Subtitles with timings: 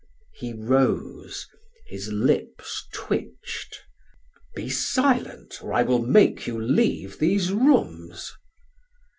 [0.33, 1.45] He rose;
[1.85, 3.81] his lips twitched:
[4.55, 8.33] "Be silent or I will make you leave these rooms."